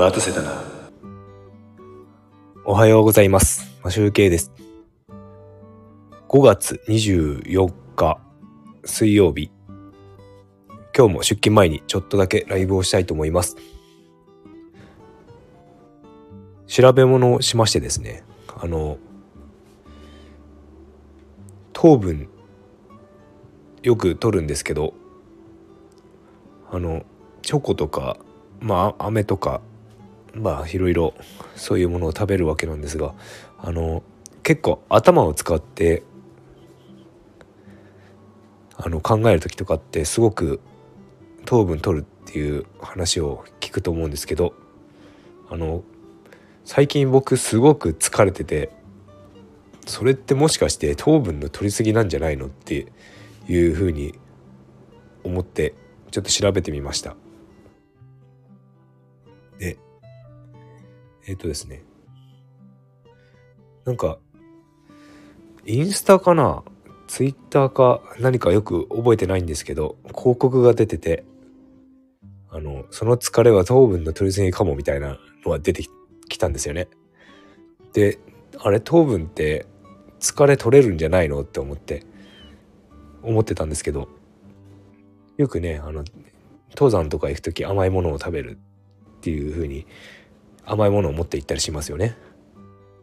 [0.00, 0.64] 待たせたな。
[2.64, 3.78] おはようございます。
[3.84, 4.50] マシュウケイです。
[6.26, 8.18] 5月24日
[8.82, 9.50] 水曜日。
[10.96, 13.58] 今日も出勤前にちょっとだけライブをしたいと思います。
[16.66, 18.24] 調べ物をしましてですね、
[18.58, 18.96] あの、
[21.74, 22.30] 糖分
[23.82, 24.94] よく取るんですけど、
[26.70, 27.04] あの、
[27.42, 28.16] チョコとか、
[28.60, 29.60] まあ、飴とか、
[30.34, 31.14] まあいろいろ
[31.56, 33.14] そういうものを食べるわけなんですが
[33.58, 34.02] あの
[34.42, 36.02] 結構頭を使って
[38.76, 40.60] あの考える時とかってすごく
[41.44, 44.54] 糖分取るっていう話を聞くと思うんですけど
[45.50, 45.82] あの
[46.64, 48.70] 最近僕すごく疲れてて
[49.86, 52.86] それってもしかして糖分の取りすぎなんじゃないのって
[53.48, 54.14] いうふうに
[55.24, 55.74] 思って
[56.10, 57.16] ちょっと調べてみました。
[61.30, 61.84] えっ、とですね。
[63.84, 64.18] なんか、
[65.64, 66.64] インスタかな？
[67.06, 71.24] ツイッターか何かよく覚えてないんですけど、広告が出てて、
[72.50, 75.84] あの、その疲れは糖分の取りすぎかもみたいなのが出て
[76.28, 76.88] きたんですよね。
[77.92, 78.18] で、
[78.58, 78.80] あれ？
[78.80, 79.66] 糖分って
[80.18, 81.42] 疲れ取れるんじゃないの？
[81.42, 82.02] って思って、
[83.22, 84.08] 思ってたんですけど、
[85.36, 86.02] よくね、あの、
[86.70, 88.58] 登山とか行く時甘いものを食べる
[89.18, 89.86] っていう風に
[90.64, 92.16] 甘いものを持って行ったりしますよね。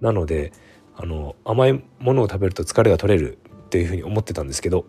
[0.00, 0.52] なので
[0.96, 4.86] あの甘いものを食べると疲れが取れるっていうふうに思ってたんですけど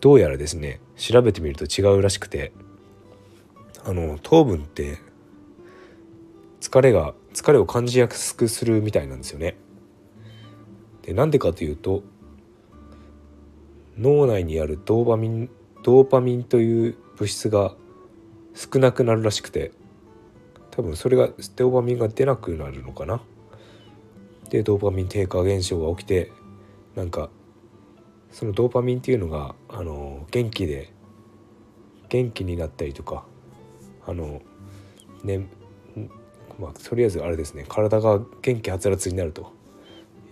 [0.00, 2.52] どうやらですね調べてみると違うらしくて
[3.84, 4.98] あの糖分って
[6.60, 9.56] 疲れが疲れを感じやすくするみたいなんですよね。
[11.02, 12.02] でなんでかというと
[13.98, 15.50] 脳内にあるドーパミン
[15.82, 17.74] ドーパミンという物質が
[18.54, 19.72] 少なくなるらしくて
[20.76, 23.20] 多分それがドーパミンが出なくなるのかな？
[24.50, 26.32] でドーパミン低下現象が起きて
[26.96, 27.30] なんか
[28.32, 30.92] そのドーパミンっていうのがあの元気で
[32.08, 33.24] 元気になったりとか
[34.06, 34.42] あの
[35.22, 35.46] ね
[36.58, 39.52] まあとりあえずあれですね体が元気はつらつになると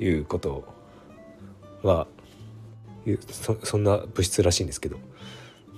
[0.00, 0.64] いうこと
[1.84, 2.06] が
[3.31, 4.98] そそんな物質らしいんですけど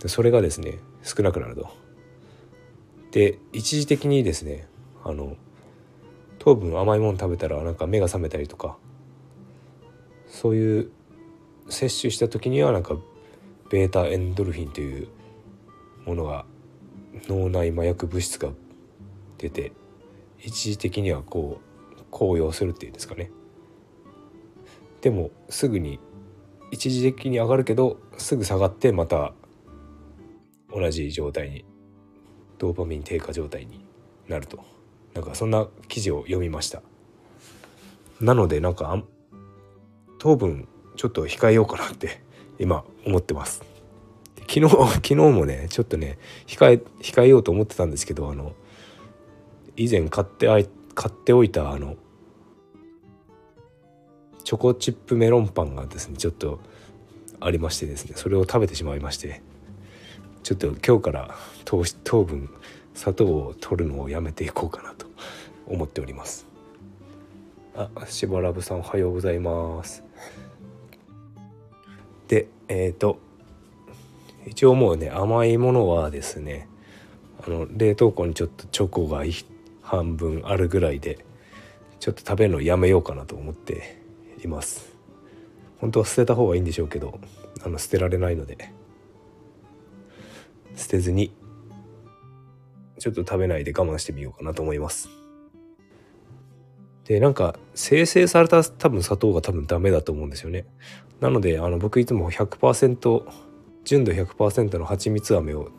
[0.06, 1.84] それがですね少なくなると。
[3.14, 4.66] で一時的にですね
[5.04, 5.36] あの
[6.41, 8.76] 糖分甘いもの食べたらなんか目が覚めたりとか
[10.26, 10.91] そういう
[11.69, 12.97] 摂取した時にはなんか
[13.70, 15.08] ベータエンドルフィンという
[16.04, 16.44] ものが
[17.28, 18.50] 脳内麻薬物質が
[19.38, 19.70] 出て
[20.41, 21.60] 一時的にはこ
[21.97, 23.30] う高揚するっていうんですかね。
[25.03, 26.00] でもすぐに
[26.72, 29.34] 一時的に上がるけどすぐ下がってまた
[30.74, 31.64] 同じ状態に
[32.64, 33.84] ドーパミン低下状態に
[34.26, 34.64] なると。
[35.12, 36.80] なんかそんな記事を読みました。
[38.22, 39.02] なのでなんか
[40.19, 40.66] 糖分
[40.97, 42.22] ちょっと控えようかなって
[42.58, 43.62] 今思ってます。
[44.48, 48.53] 昨日昨日もねちょっとね控え控えようと思ってたんですけどあの
[49.76, 51.97] 以前買ってあい買っておいたあの
[54.42, 56.60] チョコチップメロンパンがですねちょっと
[57.41, 59.42] ありましてですねそれを食べてしまいまして。
[60.44, 61.34] ちょっと今日から
[61.65, 62.50] 糖糖分
[62.93, 65.06] 砂糖を取るのをやめていこうかなと
[65.66, 66.47] 思っております。
[67.75, 70.04] あしばらぶさんおはようございます。
[72.28, 73.19] でえっ、ー、と
[74.47, 76.69] 一応もうね甘いものはですね
[77.43, 79.25] あの冷凍庫にちょっとチョコが
[79.81, 81.25] 半分あるぐらいで
[82.00, 83.99] ちょっと食べるのやめようかなと思って
[84.44, 84.93] います。
[85.78, 87.19] 本当は捨てた方がいいんでしょうけど
[87.65, 88.84] あの捨てられないので。
[90.76, 91.32] 捨てずに
[92.98, 95.08] ちょっと食べないで我慢してみようかなと思います。
[97.04, 100.64] でなんか生成された多分砂糖が多分ダメだと思うんですよね。
[101.20, 103.22] なのであの僕いつも100%
[103.84, 105.71] 純度100%の蜂蜜飴を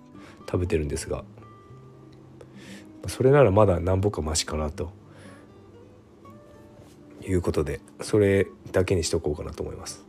[0.46, 1.24] 食べてるんですが
[3.08, 4.92] それならまだなんぼかマシかなと。
[7.28, 10.06] いうことでそれだけにしとこうかなと思います。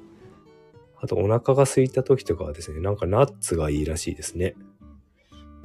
[1.01, 4.55] あとお腹が空いた時とかはですねなんかナッツがいいらしいですね。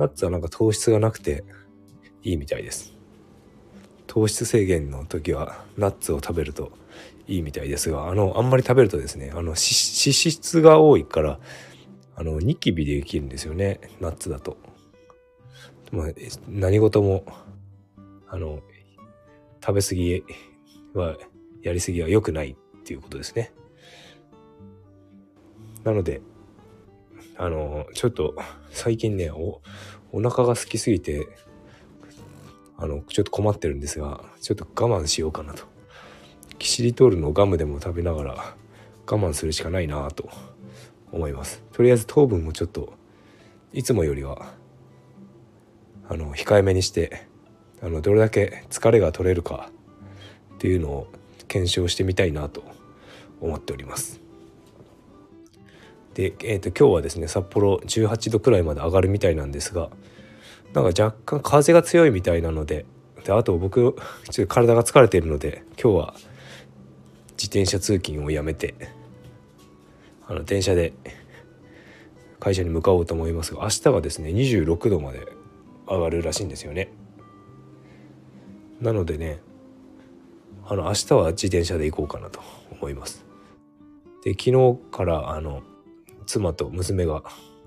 [0.02, 1.44] ナッツはなんか糖質がなくて
[2.24, 2.96] いいみたいです。
[4.08, 6.72] 糖質制限の時はナッツを食べると
[7.28, 11.40] いいみたいですがあのあんまり食べるとですねあの脂質が多いから
[12.16, 14.58] あのニキビでできるんですよねナッツだと、
[15.92, 16.08] まあ、
[16.50, 17.24] 何事も
[18.28, 18.60] あの
[19.64, 20.24] 食べ過ぎ
[20.94, 21.16] は
[21.62, 23.54] やりすぎは良くないっていうことですね。
[25.84, 26.22] なので
[27.38, 28.36] あのちょっと
[28.72, 29.62] 最近ねお
[30.12, 31.28] お腹が空きすぎて
[32.78, 35.64] あのちょっと困ってるんですがちょっと我慢しようかなと。
[36.60, 38.34] キシリトールのガムでも食べながら
[39.08, 40.30] 我慢するしかないなと
[41.12, 41.64] 思います。
[41.74, 42.94] とりあえず糖分もちょっと
[43.74, 44.54] いつもよりは
[46.08, 47.28] あの控えめにして
[47.82, 49.72] あのどれだけ疲れが取れるか
[50.56, 51.08] っていうのを
[51.48, 52.64] 検証してみたいなと
[53.40, 54.22] 思っております。
[56.14, 59.90] で、えーと、今日はですね札幌18度くらいまで上がるみたいなんですが
[60.74, 62.86] なんか若干風が強いみたいなので
[63.24, 63.96] であと僕
[64.30, 66.14] ちょっと体が疲れているので今日は
[67.32, 68.76] 自転車通勤をやめて
[70.28, 70.94] あの電車で
[72.40, 75.28] 会社に向かおうと思いますが明日はですね26度まで
[75.88, 76.92] 上がるらしいんですよね。
[78.80, 79.40] なのでね
[80.66, 82.42] あの明日は自転車で行こうかなと
[82.72, 83.26] 思います。
[84.24, 85.62] で昨日からあの
[86.32, 87.24] 妻と娘が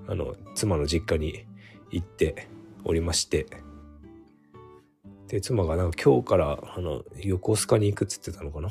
[0.08, 1.44] あの妻の実家に
[1.90, 2.48] 行って
[2.84, 3.46] おりまして
[5.28, 8.70] で妻がなんか今日からあの横須賀に行くっつってたのかな？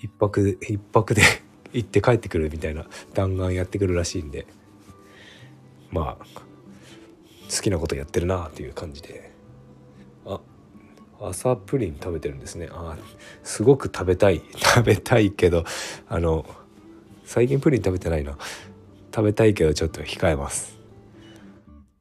[0.00, 1.22] 一泊一泊で
[1.72, 4.48] 行って帰ってくるみたいな弾丸やってくるらしいんで
[5.92, 6.24] まあ
[7.54, 9.30] 好きなことやってるなっていう感じで。
[10.26, 10.40] あ
[11.20, 12.68] 朝プリン食べてるんですね。
[12.72, 12.96] あ
[13.44, 14.42] すごく食べたい。
[14.56, 15.64] 食べたいけど
[16.08, 16.44] あの
[17.24, 18.36] 最近プリン食べてないな。
[19.14, 20.78] 食べたいけどちょっと控えます。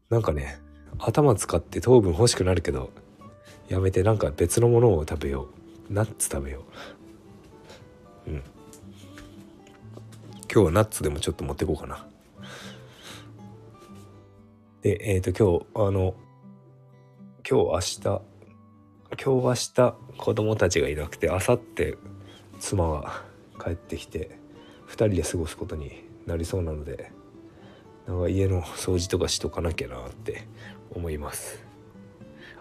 [0.10, 0.60] なんかね
[0.98, 2.92] 頭使って糖分欲しくなるけど
[3.68, 5.48] やめてなんか別のものを食べよ
[5.90, 5.94] う。
[5.94, 6.64] ナッツ食べよ
[8.28, 8.30] う。
[8.30, 8.44] うん。
[10.52, 12.06] 今日はナッツでもちょっと持ってこうかな。
[14.82, 16.16] でえっ、ー、と今日あの
[17.48, 18.22] 今日明日
[19.22, 21.98] 今日明日子供たちがいなくて明後日
[22.60, 23.24] 妻が
[23.62, 24.40] 帰ってきて
[24.88, 27.12] 2人で過ごすことになりそうなので
[28.08, 30.48] なんか家の掃除とかしとかなきゃなって
[30.94, 31.64] 思います。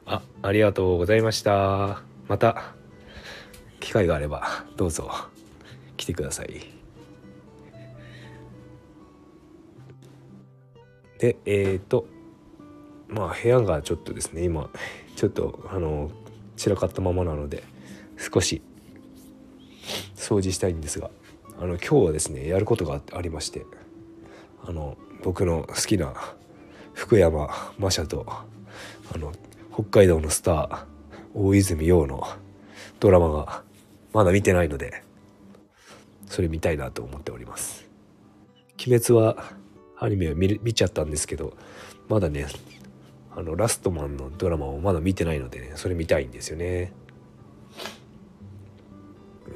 [0.07, 2.03] あありがとうございました。
[2.29, 2.75] また
[3.81, 5.11] 機会があればどうぞ
[5.97, 6.61] 来てください。
[11.19, 12.07] でえっ、ー、と
[13.09, 14.71] まあ部屋がちょっとですね今
[15.17, 16.11] ちょっとあの
[16.57, 17.63] 散らかったままなので
[18.17, 18.63] 少し
[20.15, 21.11] 掃除したいんですが。
[21.61, 23.67] あの今日はですねやることがありまして
[24.65, 26.15] あの僕の好きな
[26.95, 29.33] 福山マシャとあの
[29.71, 30.85] 北海道のスター
[31.35, 32.27] 大泉洋の
[32.99, 33.63] ドラマが
[34.15, 35.05] まだ見てないので
[36.27, 37.89] それ見たいなと思っております。
[38.79, 39.53] 鬼滅は
[39.99, 41.55] アニメを見見ちゃったんですけど
[42.09, 42.47] まだね
[43.37, 46.93] あのラストマンのドラマをまだ見てないのでねそれ見たいんですよね。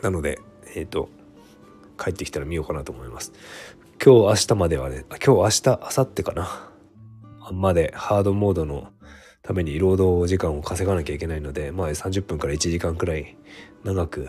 [0.03, 0.39] なので
[0.75, 1.09] えっ、ー、と
[1.99, 3.33] 帰ってきたら見ようかなと思います。
[4.05, 6.71] 今日明日まではね、今日明日、明後日かな。
[7.53, 8.89] までハードモードの
[9.43, 13.37] ために労働時間を稼がなきゃいけないので、まあ30分から1時間くらい
[13.85, 14.29] 長く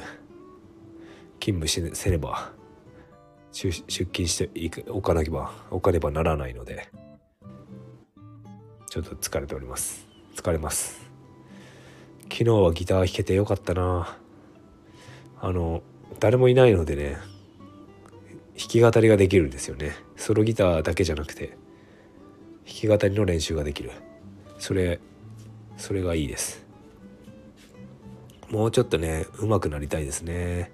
[1.40, 2.52] 勤務しせねば、
[3.52, 6.90] 出勤しておかなければ、おかねばならないので、
[8.90, 10.06] ちょっと疲れております。
[10.36, 11.02] 疲れます。
[12.24, 14.18] 昨日はギター弾けてよかったな
[15.40, 15.82] あの、
[16.20, 17.18] 誰もいないのでね、
[18.57, 19.92] 弾き語りができるんですよね。
[20.16, 21.57] ソロギターだけじゃなくて
[22.66, 23.92] 弾き語りの練習ができる。
[24.57, 25.00] それ
[25.78, 26.66] それがいいです。
[28.50, 30.71] もうちょっとね上手くなりたいですね。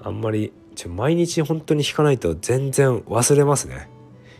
[0.00, 3.90] あんまりちょ毎日本当に弾かないと全然忘れますね。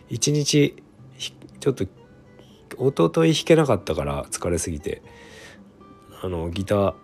[0.09, 0.81] 一日
[1.59, 1.91] ちょっと一
[2.95, 5.03] 昨日弾けなかったから疲れすぎて
[6.23, 6.95] あのギター弾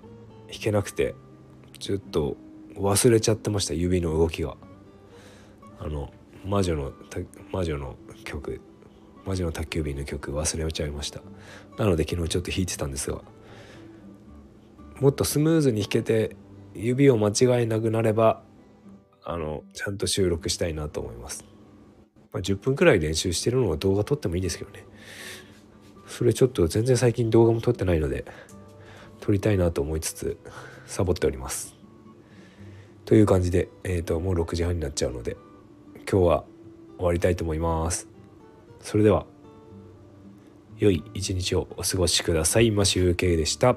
[0.59, 1.13] けなくて
[1.77, 2.37] ちょっと
[2.75, 4.55] 忘れちゃってました指の動きが。
[5.79, 6.11] あの
[6.45, 6.93] 魔女の
[7.51, 8.61] 魔女の曲
[9.25, 11.21] 魔女の宅急便の曲忘れちゃいました。
[11.77, 13.21] なので昨日ちょっと弾いてたんですが
[14.99, 16.35] もっとスムーズに弾けて
[16.73, 18.41] 指を間違えなくなれば
[19.23, 21.43] あのちゃんと収録したいなと思います、
[22.31, 24.85] まあ、10分くらい練習してるのは動画撮ってもいいですけどね。
[26.07, 28.25] それちょっと全然最近動画も撮ってないので
[29.19, 30.37] 撮りたいなと思いつつ
[30.85, 31.75] サボっております。
[33.05, 35.35] という感じで、えーともう6時半になっちゃうので
[36.09, 36.43] 今日は
[36.97, 38.07] 終わりたいと思います。
[38.79, 39.25] それでは
[40.77, 42.71] 良い一日をお過ごしください。
[42.71, 43.75] マシュウケイでした。